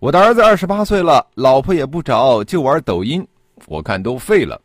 [0.00, 3.22] 我的儿子二十八岁了，老婆也不找，就玩抖音，
[3.66, 4.58] 我看都废了。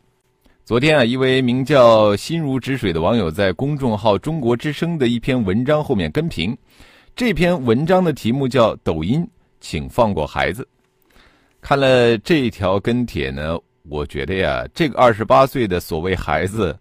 [0.64, 6.56] 昨天啊，一位名叫“心如止水”的网友在公众号“中国之声”的一篇文章后面跟评，
[7.14, 9.28] 这篇文章的题目叫“抖音，
[9.60, 10.66] 请放过孩子”。
[11.60, 13.58] 看了这条跟帖呢，
[13.90, 16.74] 我觉得呀，这个二十八岁的所谓孩子，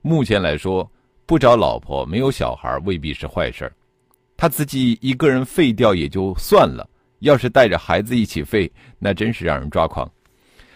[0.00, 0.90] 目前来说
[1.26, 3.70] 不找老婆、没有小孩未必是坏事
[4.34, 6.88] 他自己一个人废掉也就算了。
[7.22, 10.10] 要是带着孩子一起废，那真是让人抓狂。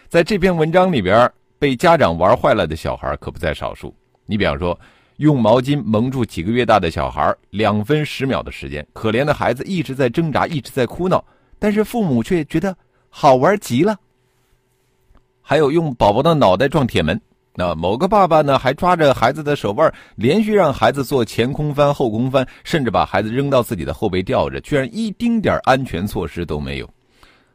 [0.09, 3.93] 在这篇文章里边，被家长玩坏了的小孩可不在少数。
[4.27, 4.79] 你比方说，
[5.17, 11.25] 用毛巾蒙住几个月大的小孩，两分十秒的时间，可怜的孩子一直在挣扎，一直在哭闹，
[11.59, 12.77] 但是父母却觉得
[13.11, 13.99] 好玩极了。
[15.43, 17.21] 还有用宝宝的脑袋撞铁门。
[17.59, 26.89] 那某个爸爸呢，还抓着孩子的手腕，连续让孩子做前空翻、后空翻，甚至把孩子扔到自己的后背吊着，居然一丁点安全措施都没有。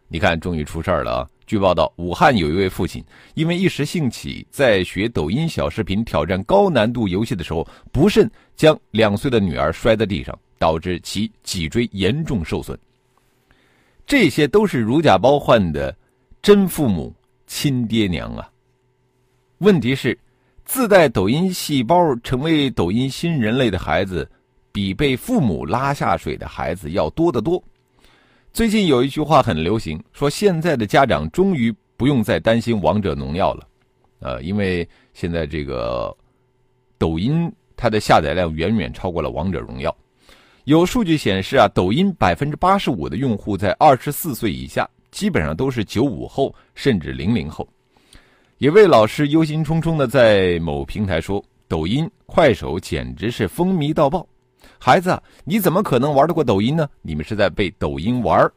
[0.08, 1.28] 你看，终于出事儿了啊！
[1.46, 3.04] 据报道，武汉有一位父亲，
[3.36, 12.78] 因为一时兴起，在学抖音小视频挑战高难度游戏的时候，不慎将两岁的女儿摔在地上，导致其脊椎严重受损。
[14.06, 15.96] 这些都是如假包换的
[16.42, 17.14] 真父母、
[17.46, 18.51] 亲爹娘啊！
[19.62, 20.18] 问题是，
[20.66, 24.28] 自带抖音细胞成为抖音新人类的孩子，
[24.72, 27.64] 比被父母拉下水的孩子要多得多。
[28.52, 33.68] 最近有一句话很流行，说现在的家长终于不用再担心王者荣耀了，
[34.22, 36.12] 呃，因为现在这个
[36.98, 37.48] 抖音
[37.78, 39.96] 它的下载量远远超过了王者荣耀。
[40.64, 47.68] 有数据显示啊，抖音百分之八十五的用户在二十四岁以下，基本上都是九五后甚至零零后。
[48.62, 54.24] 一位老师忧心忡忡的在某平台说：“抖音、快手简直是风靡到爆，
[54.78, 56.88] 孩子，你怎么可能玩得过抖音呢？
[57.02, 58.48] 你们是在被抖音玩。”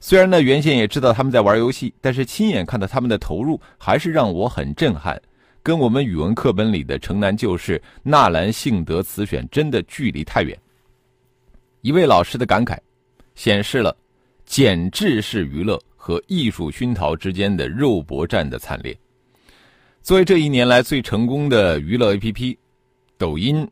[0.00, 5.18] 虽然呢，原先也知道他们在玩游戏，但是亲眼看到他们的投入，还是让我很震撼，
[5.62, 10.54] 跟我们语文课本里的城南旧事、纳兰性德词选真的距离太远。
[11.80, 12.76] 一位老师的感慨，
[13.34, 13.96] 显示了
[14.44, 18.94] 减制式娱乐和艺术熏陶之间的肉搏战的惨烈。
[20.06, 22.56] 作为这一年来最成功的娱乐 APP，
[23.18, 23.68] 抖音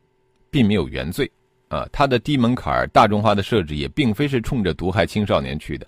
[0.50, 1.30] 并没有原罪
[1.68, 5.86] 啊，它的低门槛、大众化的设置也并非是冲着毒害青少年去的。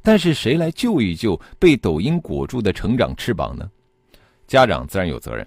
[0.00, 3.68] 但是谁来救一救被抖音裹住的成长翅膀呢？
[4.46, 5.44] 家长自然有责任，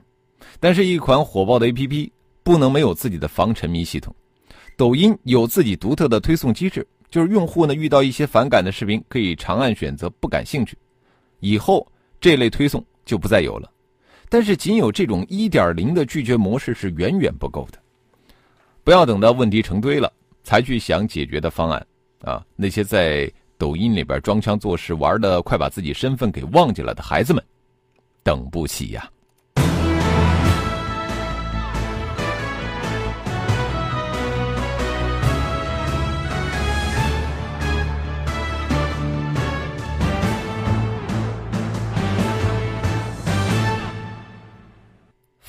[0.60, 2.12] 但是，一款火爆的 APP
[2.44, 4.14] 不能没有自己的防沉迷系统。
[4.76, 10.78] 抖音有自己独特的推送机制，就是用户呢遇到一些反感的视频，可以长按选择不感兴趣，
[11.40, 11.90] 以后
[12.20, 13.70] 这类推送就不再有了。
[14.34, 17.78] 但是，仅有这种一点零的拒绝模式是远远不够的。
[18.84, 20.12] 不要等到问题成堆了
[20.44, 21.86] 才去想解决的方案
[22.22, 22.44] 啊！
[22.56, 27.44] 那些在抖音里边装腔作势、玩的快把自己身份给忘记了的孩子们，
[28.24, 29.08] 等不起呀！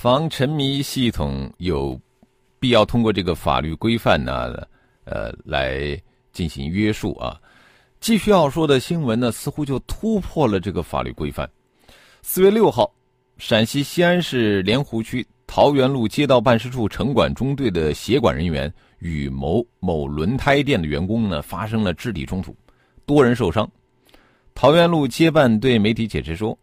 [0.05, 1.99] 防沉迷系统有
[2.61, 4.55] 必要通过这个法律规范呢，
[5.05, 5.99] 呃，来
[6.31, 7.41] 进行约束啊。
[8.01, 11.49] 继续要说的新闻呢，似乎就突破了这个法律规范。
[12.21, 12.93] 四月六号，
[13.39, 22.55] 陕西西安市莲湖区桃园路街道办事处城管中队的协管人员与某某轮胎店的员工呢发生了肢体冲突，
[23.07, 23.67] 多人受伤。
[24.55, 26.59] 桃园路街办对媒体解释说，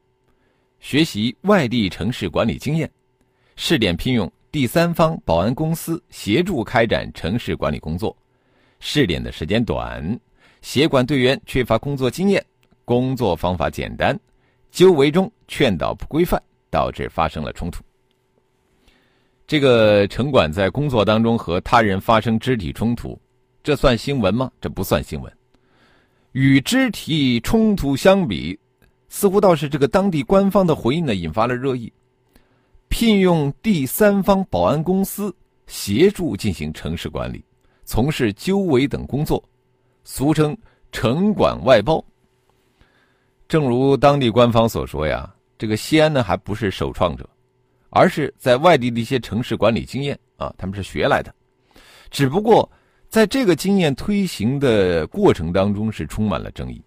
[0.79, 2.87] 学习外地城市管理经验。
[3.63, 8.17] 试点聘用第三方保安公司协助开展城市管理工作，
[8.79, 10.19] 试点的时间短，
[10.63, 12.43] 协管队员缺乏工作经验，
[12.85, 14.19] 工作方法简单，
[14.71, 16.41] 纠围中劝导不规范，
[16.71, 17.83] 导致发生了冲突。
[19.45, 23.15] 这个城管在工作当中和他人发生肢体冲突，
[23.61, 24.51] 这算新闻吗？
[24.59, 25.31] 这不算新闻。
[26.31, 28.57] 与肢体冲突相比，
[29.07, 31.93] 似乎倒是这个当地官方的回应呢，引发了热议。
[32.91, 35.33] 聘用第三方保安公司
[35.65, 37.43] 协助进行城市管理，
[37.85, 39.41] 从事纠围等工作，
[40.03, 40.55] 俗称
[40.91, 42.03] 城管外包。
[43.47, 47.27] 正如当地官方所说呀，这个西安呢还不是首创者，
[47.89, 51.33] 而是在外地的一些城市管理经验啊，他们是学来的。
[52.11, 52.69] 只不过
[53.07, 56.83] 在这个经验推行的过程当中是充满了争议。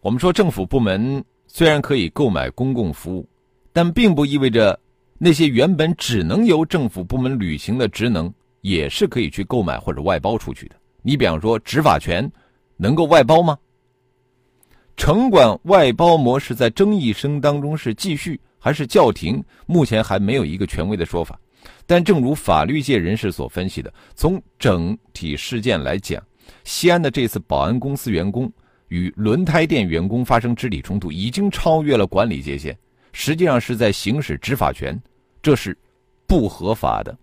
[0.00, 3.26] 我们说政府部门虽然可以购买公共服务，
[3.72, 4.78] 但并不意味着
[5.18, 10.76] 那些原本只能由政府部门履行的职能也是可以去购买或者外包出去的。
[11.02, 12.30] 你比方说执法权
[12.76, 13.58] 能够外包吗？
[14.96, 19.42] 城管外包模式在争议声当中是继续还是叫停？
[19.66, 21.40] 目前还没有一个权威的说法。
[21.86, 26.22] 但正如法律界人士所分析的，从整体事件来讲，
[26.64, 28.52] 西安的这次保安公司员工
[28.88, 32.76] 与轮胎店员工发生肢体冲突，已经超越了管理界限，
[33.12, 35.00] 实际上是在行使执法权，
[35.42, 35.76] 这是
[36.26, 37.16] 不合法的。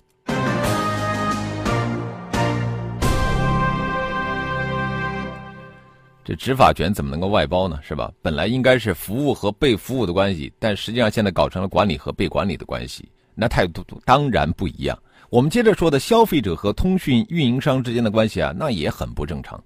[6.24, 7.80] 这执法权怎么能够外包呢？
[7.82, 8.12] 是吧？
[8.22, 14.96] 本来应该是服务和被服务的关系，但实际上现在搞成了管理和被管理的关系，那态度当然不一样。
[15.32, 19.60] 我们接着说的消费者和通讯运营商之间的关系啊，那也很不正常。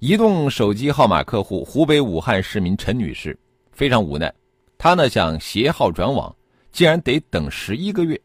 [0.00, 3.38] 移动手机号码客户湖北武汉市民陈女士
[3.72, 4.30] 非常无奈，
[4.78, 6.34] 他呢想携号转网，
[6.72, 8.20] 竟然得等十一个月。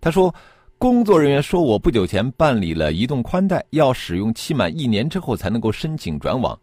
[0.00, 0.32] 他说，
[0.78, 6.56] 工作人员说我不久前办理了移动宽带，要使用期满一年之后才能够申请转网。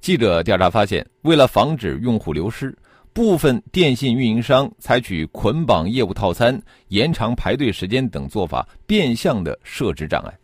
[0.00, 2.76] 记者调查发现，为了防止用户流失，
[3.12, 10.38] 部分电信运营商采取捆绑业务套餐、延长排队时间等做法，变相的设置障碍。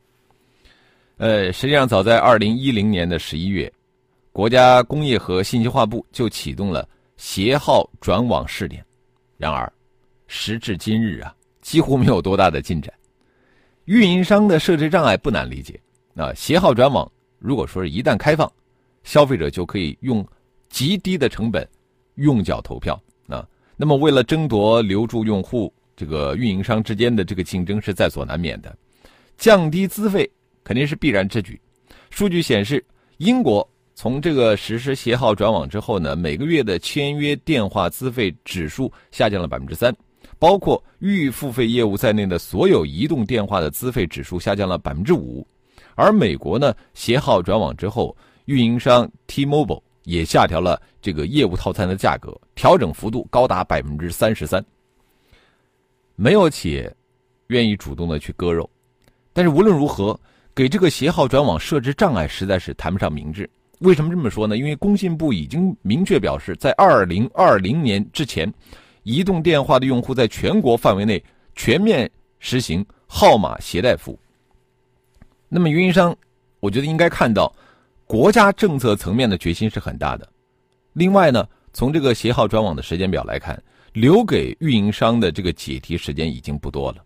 [1.18, 3.70] 呃，实际上，早在二零一零年的十一月，
[4.32, 6.88] 国家工业和信息化部就启动了
[7.22, 8.84] 携号转网试点。
[9.38, 9.72] 然而，
[10.26, 12.92] 时至今日啊，几乎没有多大的进展。
[13.84, 15.80] 运营商的设置障碍不难理解。
[16.16, 18.52] 啊，携号转网，如果说是一旦开放，
[19.04, 20.26] 消费者就可以用
[20.68, 21.66] 极低的成本
[22.16, 23.48] 用脚投票啊。
[23.76, 28.76] 那么，为了争夺留住用户，这个运营商之间的这个竞争是在所难免的。
[29.38, 30.28] 降低资费
[30.64, 31.58] 肯定是必然之举。
[32.10, 32.84] 数据显示，
[33.18, 39.94] 英国从这个实施携号转网之后呢，每个月的签约电话资费指数下降了百分之三，
[40.38, 45.46] 包括预付费业务在内的所有移动电话的资费指数下降了百分之五。
[45.94, 48.16] 而美国呢，携号转网之后。
[48.46, 54.62] 运营商 T-Mobile 也下调了这个业务套餐的价格，调整幅度高达百分之三十三。
[56.16, 56.92] 没有企业
[57.46, 58.68] 愿意主动的去割肉，
[59.32, 60.18] 但是无论如何，
[60.56, 63.48] 给这个携号转网设置障碍，实在是谈不上明智。
[63.82, 64.56] 为什么这么说呢？
[64.56, 68.52] 因为工信部已经明确表示，在二零二零年之前，
[69.02, 71.22] 移动电话的用户在全国范围内
[71.54, 74.18] 全面实行号码携带服务。
[75.48, 76.16] 那么运营商，
[76.60, 77.52] 我觉得应该看到。
[78.04, 80.28] 国家政策层面的决心是很大的。
[80.92, 83.62] 另外呢，从这个携号转网的时间表来看，
[83.94, 87.02] 留给运营商的这个解题时间已经不多了。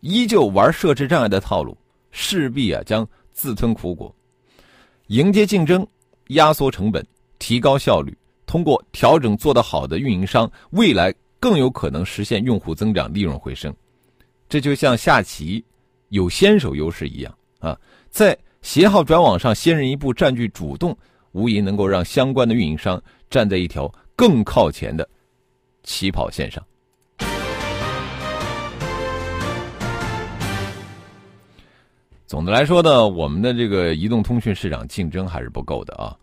[0.00, 1.76] 依旧玩设置障碍的套路，
[2.10, 4.12] 势必啊将自吞苦果。
[5.08, 5.86] 迎接竞争，
[6.28, 7.06] 压缩成本，
[7.38, 8.16] 提高效率，
[8.46, 13.74] 通过调整做得好的运营商，未来更有可能实现用户增长、利润回升。
[14.48, 15.64] 这就像下棋
[16.08, 17.78] 有先手优势一样啊，
[18.10, 18.36] 在。
[18.64, 20.96] 携号转网上先人一步占据主动，
[21.32, 25.06] 无疑能够让相关的运营商站在一条更靠前的
[25.82, 26.64] 起跑线上。
[32.26, 36.16] 总的来说呢，我们的这个移动通讯市场竞争还是不够的啊，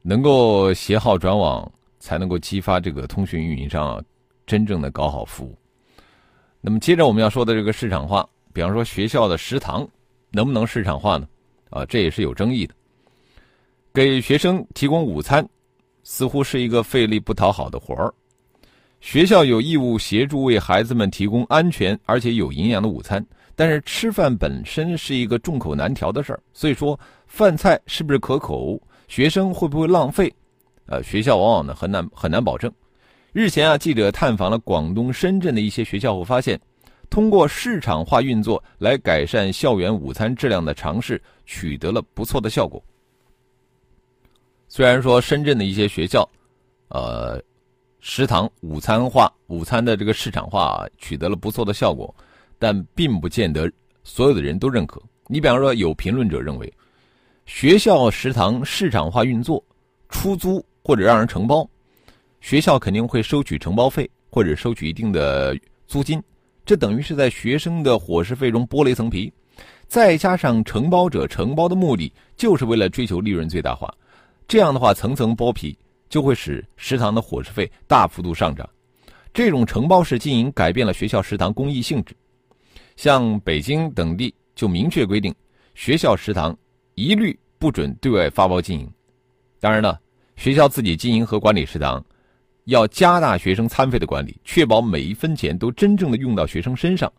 [0.00, 4.02] 能够携号转网，才能够激发这个通讯运营商
[4.46, 5.58] 真正的搞好服务。
[6.60, 9.86] 那么接着我们要说的这个市场化，比方说学校的食堂
[10.30, 11.26] 能不能市场化呢？
[11.70, 12.74] 啊，这也是有争议的。
[13.92, 15.46] 给学生提供午餐，
[16.04, 18.14] 似乎是一个费力不讨好的活儿。
[19.00, 26.40] 学校有义务协助为孩子们提供安全而且有营养的午餐，但是吃饭本身是一个众口难调的事儿。
[26.52, 30.32] 所以说，饭菜是不是可口，学生会不会浪费，
[30.86, 32.72] 呃，学校往往呢很难很难保证。
[33.32, 36.60] 日前啊，记者探访了广东深圳的一些学校后发现。
[37.10, 42.82] 通过市场化运作来改善校园午餐质量的尝试取得了不错的效果。
[44.66, 46.26] 虽然说深圳的一些学校，
[46.88, 47.38] 呃，
[48.00, 52.14] 食堂午餐化、午餐的这个市场化取得了不错的效果，
[52.62, 53.68] 但并不见得
[54.04, 55.02] 所有的人都认可。
[55.26, 56.72] 你比方说，有评论者认为，
[57.44, 59.60] 学校食堂市场化运作，
[60.08, 61.68] 出租或者让人承包，
[62.40, 66.22] 学校肯定会收取承包费或者收取一定的租金。
[66.64, 69.32] 这等于是在学生的伙食费中剥了一层皮，
[69.88, 73.92] 再加上承包者承包的目的就是为了追求利润最大化，
[74.46, 75.76] 这样的话层层剥皮，
[76.08, 78.68] 就会使食堂的伙食费大幅度上涨。
[79.34, 82.14] 这种承包式经营改变了学校食堂公益性质。
[83.02, 85.34] 像北京等地就明确规定，
[85.74, 86.56] 学校食堂
[86.94, 88.88] 一律不准对外发包经营。
[89.58, 89.98] 当然了，
[90.36, 92.00] 学校自己经营和管理食堂，
[92.66, 97.12] 要加大学生餐费的管理，确保每一分钱都真正的用到学生身上。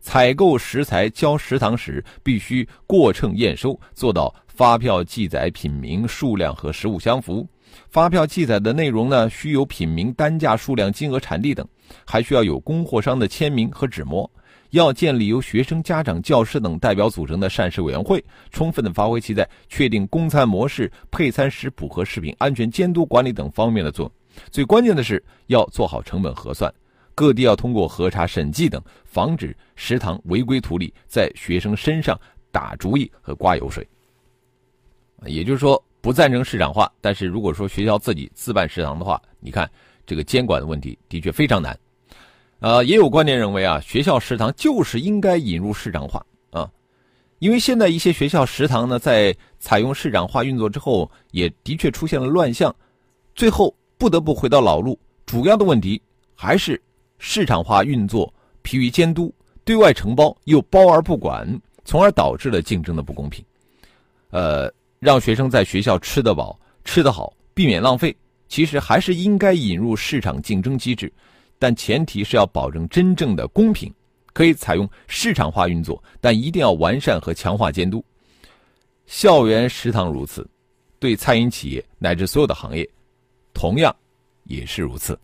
[0.00, 7.48] 采购食材交食堂时，必须过秤验收，做到发票记载品名、数量和实物相符。
[7.90, 11.64] 发票记载的内容呢，需有品名、单价、数量、金额、产地等，
[12.04, 14.28] 还需要有供货商的签名和纸模。
[14.70, 24.12] 要建立由学生、家长、教师等代表组成的膳食委员会，充分的发挥其在确定供餐模式、配餐食谱和食品安全监督管理等方面的作用。
[24.50, 26.72] 最关键的是要做好成本核算。
[27.14, 32.16] 各地要通过核查、审计等，防止食堂违规图利，在学生身上
[32.52, 33.84] 打主意和刮油水。
[35.26, 39.68] 也就是说，不赞成市场化，但是如果说学校自己自办食堂的话，你看
[40.06, 41.76] 这个监管的问题的确非常难。
[42.60, 46.70] 呃，也有观点认为啊，学校食堂就是应该引入市场化啊，
[47.38, 52.74] 因为现在一些学校食堂呢，在采用市场化运作之后，也的确出现了乱象，
[53.34, 54.98] 最后不得不回到老路。
[55.26, 56.00] 主要的问题
[56.34, 56.80] 还是。
[57.20, 59.34] 市场化运作疲于监督，
[59.64, 63.44] 对外承包又包而不管，从而导致了竞争的不公平。
[64.30, 71.12] 呃，让学生在学校吃得饱、吃得好，避免浪费，其实还是应该引入市场竞争机制，
[71.58, 73.92] 但前提是要保证真正的公平。
[74.34, 78.04] 可以采用市场化运作，但一定要完善和强化监督。
[79.06, 80.48] 校园食堂如此，
[81.00, 82.88] 对餐饮企业乃至所有的行业，
[83.52, 83.92] 同样
[84.44, 85.18] 也是如此。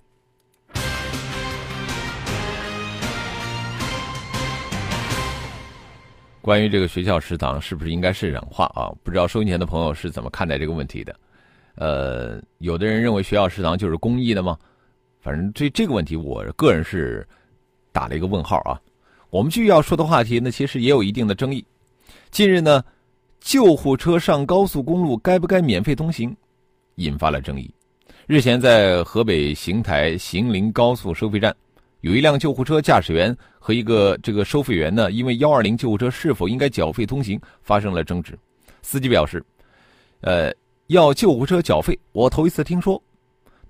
[6.40, 8.90] 关于这个学校食堂是不是应该市场化啊？
[9.04, 11.14] 不知道收银前的朋友是怎么看待这个问题的？
[11.76, 14.58] 呃，有的人认为学校食堂就是公益的吗？
[15.24, 17.26] 反正对这个问题，我个人是
[17.92, 18.78] 打了一个问号啊。
[19.30, 21.64] 我们继续要说的话题呢，其实也有一定的争议。
[22.30, 22.84] 近日呢，
[23.40, 26.36] 救护车上高速公路该不该免费通行，
[26.96, 27.72] 引发了争议。
[28.26, 31.56] 日前，在河北邢台邢临高速收费站。
[32.02, 38.38] 有一辆救护车驾驶员和一个这个收费员呢，因为幺二零救护车是否应该缴费通行发生了争执。
[38.82, 39.42] 司机表示
[40.20, 40.52] ：“呃，
[40.88, 43.02] 要救护车缴费，我头一次听说。”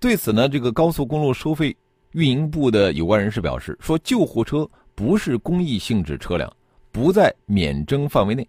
[0.05, 1.75] 对此呢，这个高速公路收费
[2.13, 6.55] 运营部的有关人士表示说：“救护车不是公益性质车辆，
[6.93, 8.47] 不在免征范围内。”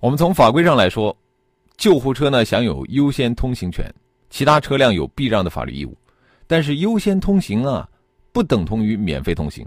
[0.00, 1.16] 我们从法规上来说，
[1.76, 3.94] 救护车呢享有优先通行权，
[4.28, 5.96] 其他车辆有避让的法律义务，
[6.48, 7.88] 但是优先通行啊。
[8.32, 9.64] 不等同于免费通行，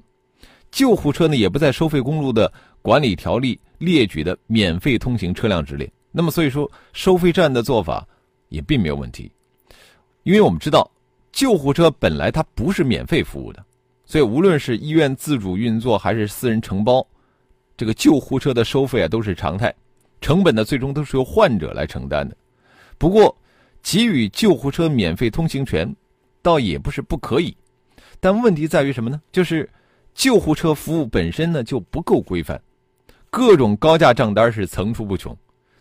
[0.70, 5.90] 救护车呢也不在收费公路的管理条例列举的免费通行车辆之列。
[6.12, 8.06] 那么所以说，收费站的做法
[8.50, 9.32] 也并没有问题，
[10.24, 10.90] 因为我们知道
[11.32, 13.64] 救护车本来它不是免费服务的，
[14.06, 17.06] 所以无论是医院自主运作还是私人承包，
[17.76, 19.74] 这个救护车的收费啊都是常态，
[20.20, 22.36] 成本呢最终都是由患者来承担的。
[22.98, 23.36] 不过，
[23.82, 25.96] 给予救护车免费通行权，
[26.42, 27.56] 倒也不是不可以。
[28.20, 29.20] 但问题在于什么呢？
[29.32, 29.68] 就是
[30.14, 32.62] 救护车服务本身呢就不够规范，
[33.32, 35.36] 各种高价账单是层出不穷。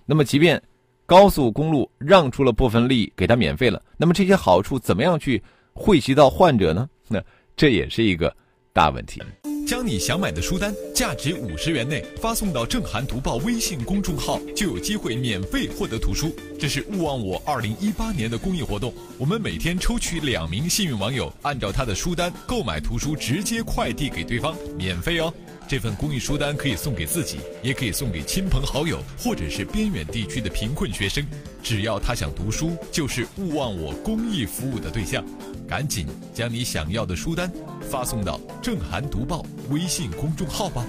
[0.06, 0.62] 那么，即便
[1.10, 6.88] 高速公路让出了部分利益给他免费了，那么这些好处怎么样去惠及到患者呢？
[7.08, 7.20] 那
[7.56, 8.32] 这也是一个
[8.72, 9.20] 大问题。
[9.66, 16.32] 将你想买的书单价值五十元内发送到正涵读报微信公众号，就有机会免费获得图书。
[16.60, 25.34] 这是勿忘我二零一八年的公益活动，我们每天抽取两名幸运网友，按照他的书单购买图书，直接快递给对方，免费哦。
[25.70, 31.24] 这份公益书单可以送给自己，也可以送给亲朋好友，或者是边远地区的贫困学生。
[31.62, 35.24] 只要他想读书，就是勿忘我公益服务的对象。
[35.68, 37.48] 赶紧将你想要的书单
[37.82, 40.84] 发送到正涵读报微信公众号吧。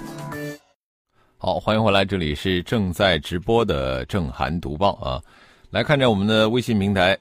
[1.38, 5.21] 好，欢迎回来，这里是正在直播的正涵读报啊。
[5.69, 7.15] 来看着我们的微信平台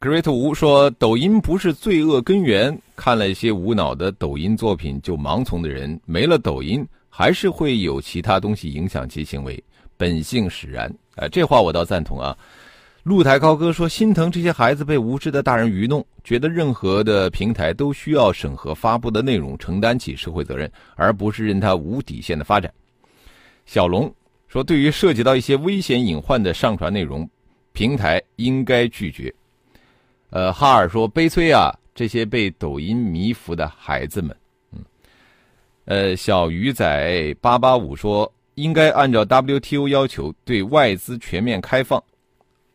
[0.00, 6.84] ，Great 吴说：“抖音不是罪恶根源，看了一些无脑的抖音作品就盲从的人，没了抖音。”
[7.16, 9.62] 还是会有其他东西影响其行为，
[9.96, 10.92] 本性使然。
[11.14, 12.36] 啊，这话我倒赞同啊。
[13.04, 22.68] 露台高歌说心疼这些孩子被无知的大人愚弄，觉得任何的平台都需要审核发布的内容，承担起社会责任，而不是任他无底线的发展。
[23.64, 24.12] 小龙
[24.48, 27.30] 说，对于涉及到一些危险隐患的上传内容，
[27.72, 29.32] 平台应该拒绝。
[30.30, 34.36] 呃，哈尔说悲催啊，这些被抖音迷服的孩子们。
[35.84, 42.02] 呃，小鱼仔八八五说，应该按照 WTO 要求对外资全面开放。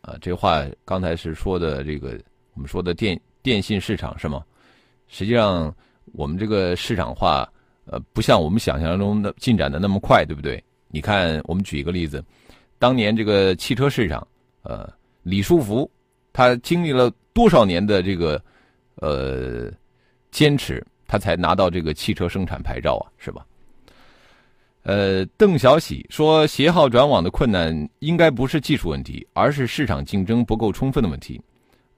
[0.00, 2.18] 啊，这话刚才是说的这个
[2.54, 4.42] 我们说的电电信市场是吗？
[5.08, 5.74] 实际上，
[6.12, 7.46] 我们这个市场化，
[7.84, 10.62] 呃，不像我们想象中的进展的那么快，对不对？
[10.88, 12.24] 你看，我们举一个例子，
[12.78, 14.26] 当年这个汽车市场，
[14.62, 14.88] 呃，
[15.22, 15.90] 李书福，
[16.32, 18.40] 他经历了多少年的这个
[18.96, 19.70] 呃
[20.30, 23.44] 坚持，他才拿到这个汽车生产牌照啊，是吧？
[24.84, 31.40] 呃，邓小喜说，携号转网的困难应该不是技术问题，而是市场竞争不够充分的问题。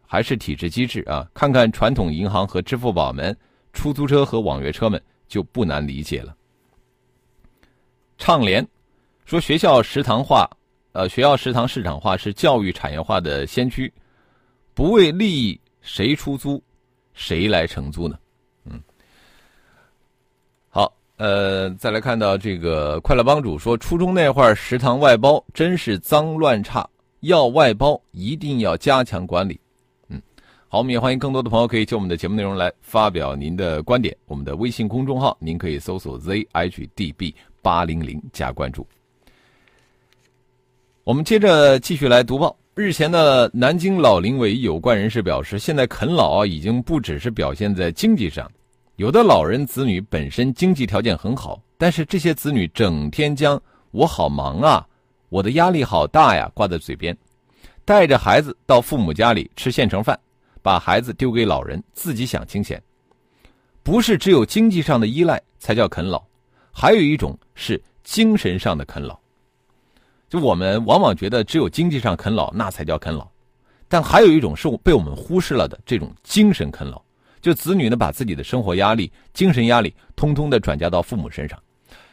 [0.06, 1.28] 还是体制机制啊！
[1.34, 3.36] 看看传统银行和支付宝们，
[3.74, 6.34] 出租车和网约车们就不难理解了。
[8.16, 8.66] 畅联
[9.26, 10.48] 说，学校食堂化，
[10.92, 13.92] 呃，学校食堂市场化是教育产业化的先驱，
[14.72, 16.62] 不为利益，谁出租，
[17.12, 18.18] 谁来承租呢？
[21.16, 26.88] 呃，再来看到这个快乐帮主说，初中那会儿食堂外包真是脏乱差，
[27.20, 29.60] 要外包一定要加强管理。
[30.08, 30.20] 嗯
[30.68, 34.16] 好，我们也欢迎更多的朋友可以就我们的节目内容来发表您的观点。
[34.26, 38.84] 我们的微信公众号，您可以搜索 zhdb 八零零加关注。
[41.04, 42.56] 我们接着继续来读报。
[42.74, 48.50] 日前的南京老龄委有关人士表示，现在啃老啊，已经不只是表现在经济上。
[49.02, 54.86] 有的老人子女本身经济条件很好，但是这些子女整天将“我好忙啊，
[55.28, 57.16] 我的压力好大呀”挂在嘴边，
[57.84, 60.16] 带着孩子到父母家里吃现成饭。
[60.62, 62.80] 把孩子丢给老人，自己享清闲，
[63.82, 66.22] 不是只有经济上的依赖才叫啃老，
[66.70, 69.18] 还有一种是精神上的啃老。
[70.28, 73.28] 就我们往往觉得只有经济上啃老那才叫啃老，
[73.88, 77.02] 但还有一种是被我们忽视了的这种精神啃老。
[77.42, 81.60] 就子女呢，把自己的生活压力、精神压力通通的转嫁到父母身上。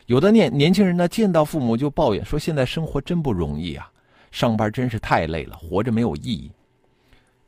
[0.07, 3.87] 有的年年轻人呢，见到父母就抱怨说：“现在生活真不容易啊，
[4.31, 6.51] 上班真是太累了，活着没有意义。”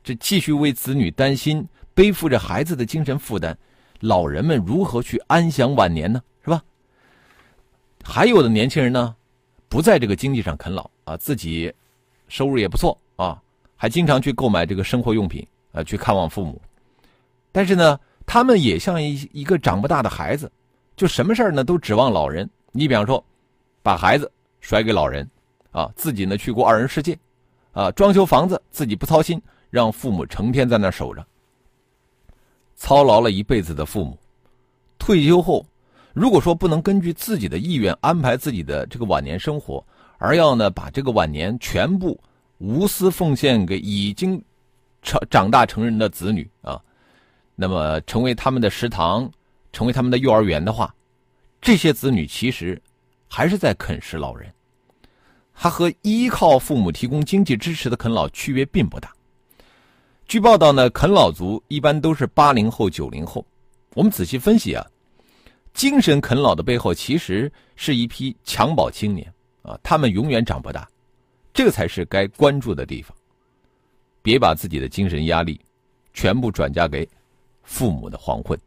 [0.04, 3.56] 这继续为子女担心，背负着孩子的精神负担，
[3.98, 6.22] 老人们如何去安享晚年呢？
[6.44, 6.62] 是吧？
[8.04, 9.16] 还有的年轻人呢，
[9.68, 11.72] 不在这个经济上啃老啊，自己
[12.28, 13.42] 收入也不错啊，
[13.74, 16.62] 还经常去购买这个生活用品啊，去看望父母。
[17.52, 20.50] 但是呢，他们也像一一个长不大的孩子，
[20.96, 22.48] 就什么事儿呢都指望老人。
[22.72, 23.24] 你比方说，
[23.82, 25.28] 把孩子甩给老人，
[25.70, 27.16] 啊，自己呢去过二人世界，
[27.72, 29.40] 啊，装修房子自己不操心。
[29.70, 31.26] 让父母成天在那守着，
[32.76, 34.18] 操劳了一辈子的父母，
[34.98, 35.64] 退休后，
[36.12, 39.82] 如果说不能根据自己的意愿安排自己的这个晚年生活，
[40.18, 42.20] 而要呢把这个晚年全部
[42.58, 44.44] 无私奉献给已经
[45.00, 46.78] 长长大成人的子女啊，
[47.54, 49.30] 那么成为他们的食堂，
[49.72, 50.94] 成为他们的幼儿园的话，
[51.60, 52.80] 这些子女其实
[53.28, 54.52] 还是在啃食老人，
[55.54, 59.12] 他和依靠父母提供经济支持的啃老区别并不大。
[60.26, 63.46] 据报道呢，啃老族一般都是八零后、九零后。
[63.94, 64.86] 我们仔细分析啊，
[65.74, 70.88] 精神啃老的背后其实是一批襁褓青年啊，他们永远长不大，
[71.52, 73.14] 这才是该关注的地方。
[74.22, 75.60] 别把自己的精神压力
[76.14, 77.06] 全部转嫁给
[77.62, 78.58] 父母的黄昏。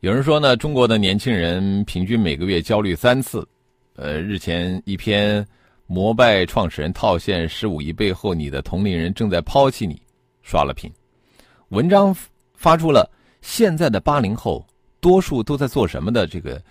[0.00, 3.46] 有人说呢，中国的年轻人平均每个月焦虑三次。
[3.96, 5.44] 呃，日前一篇
[5.88, 10.00] 摩拜创始人套现十五亿背后，你的同龄人正在抛弃你，
[10.40, 10.88] 刷了屏。
[11.70, 12.16] 文章
[12.54, 13.10] 发出了
[13.42, 14.64] 现在的八零后
[15.00, 16.62] 多数都在做什么的这个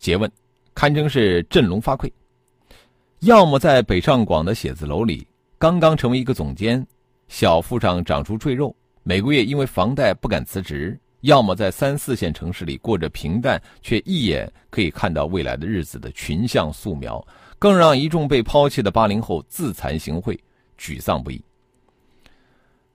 [0.00, 0.30] 诘问，
[0.72, 2.08] 堪称是振聋发聩。
[3.20, 5.26] 要么在北上广的写字楼里
[5.58, 6.86] 刚刚成为一个总监，
[7.26, 10.96] 小腹上长出赘肉，每个月因为房贷不敢辞职。
[11.22, 17.26] 要么在三四线城市里过着平淡却一眼可以看到未来的日子的群像素描，
[17.58, 20.38] 更让一众被抛弃的八零后自惭形秽、
[20.78, 21.42] 沮丧不已。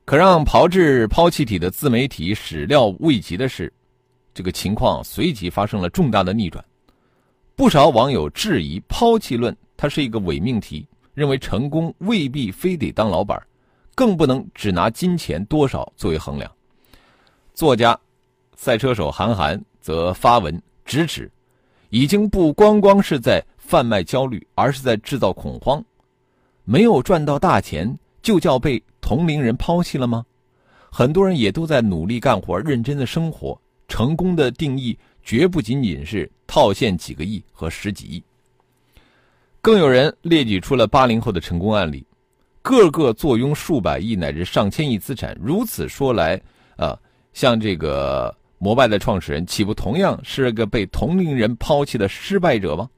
[0.05, 3.71] 可让炮制抛弃体的自媒体始料未及的是，
[4.33, 6.63] 这个情况随即发生了重大的逆转。
[7.57, 13.37] 不少网友质疑“抛弃论”它是一个伪命题，认为成功未必非得当老板，
[13.93, 16.49] 更不能只拿金钱多少作为衡量。
[17.53, 17.99] 作家。
[18.55, 21.29] 赛车手韩寒则发文直指，
[21.89, 25.83] 已经不光光是在贩卖焦虑，而是在制造恐慌。
[26.63, 30.25] 没有赚到大钱，就叫被同龄人抛弃了吗？
[30.89, 33.61] 很多人也都在努力干活，认真的生活。
[33.89, 38.23] 成功的定义绝不仅仅是套现几个亿和十几亿。
[39.63, 42.06] 更有人列举出了八零后的成功案例，
[42.62, 45.34] 个个坐拥数百亿乃至上千亿资产。
[45.41, 46.39] 如此说来，
[46.76, 46.99] 啊，
[47.34, 48.36] 像这个。
[48.60, 52.89] 摩拜的创始人岂不同样是个被同龄人抛弃的失败者吗？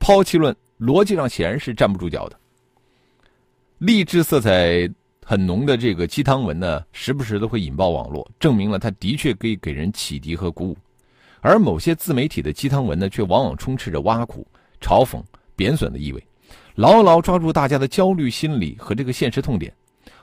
[0.00, 2.36] 抛弃论逻辑上显然是站不住脚的。
[3.78, 4.90] 励志色彩
[5.24, 10.76] 很浓的这个鸡汤文呢，时不时的会引爆网络，证明了它的确可以给人启迪和鼓舞。
[11.40, 14.44] 而某些自媒体的鸡汤文呢，却往往充斥着挖苦、
[14.80, 15.22] 嘲讽、
[15.56, 16.26] 贬损的意味，
[16.74, 19.72] 牢牢抓住大家的焦虑心理和这个现实痛点，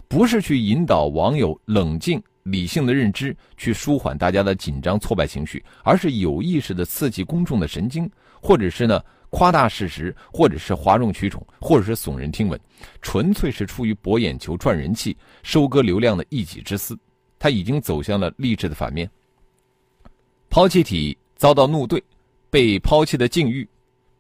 [0.08, 8.10] 不是去引导网友冷静理性的认知，去舒缓大家的紧张挫败情绪，而是有意识的刺激公众的神经，
[8.42, 12.60] 或者是呢夸大事实，或者是哗众取宠，或者是耸人听闻，
[13.02, 16.98] 纯粹是出于博眼球、赚人气、收割流量的一己之私，
[17.38, 19.08] 他已经走向了励志的反面。
[20.50, 22.04] 抛弃体遭到怒对，
[22.50, 23.68] 被抛弃的境遇，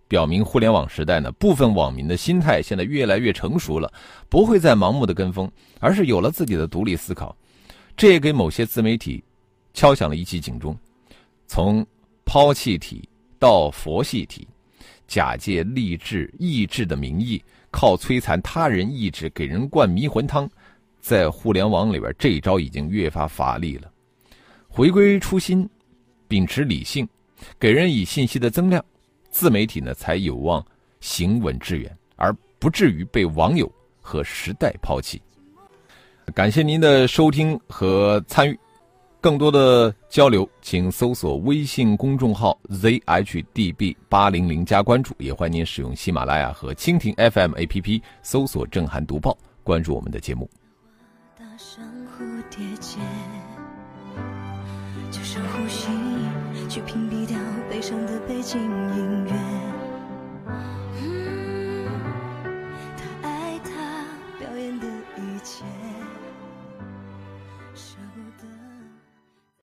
[0.09, 3.89] 表明互联网时代呢，部分网民的心态现在越来越成熟了，
[4.27, 7.33] 不会再盲目的跟风，而是有了自己的独立思考。
[7.95, 9.23] 这也给某些自媒体
[9.73, 10.75] 敲响了一记警钟：
[11.47, 11.85] 从
[12.25, 14.45] 抛弃体到佛系体，
[15.07, 17.41] 假借励志意志的名义，
[17.71, 20.49] 靠摧残他人意志给人灌迷魂汤，
[20.99, 23.89] 在互联网里边这一招已经越发乏力了。
[24.67, 25.69] 回归初心。
[26.27, 27.09] 秉持理性，
[27.59, 28.85] 给人以信息的增量，
[29.29, 30.65] 自媒体呢才有望
[30.99, 35.21] 行稳致远，而不至于被网友和时代抛弃。
[36.35, 38.59] 感谢您的收听和参与，
[39.19, 50.49] 更多的交流，请搜索微信公众号 zhdb 八零零加关注，也欢迎您使用喜马拉雅和蜻蜓 FM APP 搜索“震撼读报”，关注我们的节目。
[55.11, 55.87] 就是呼吸
[56.69, 57.35] 去屏蔽掉
[57.69, 59.58] 悲伤的背景音乐。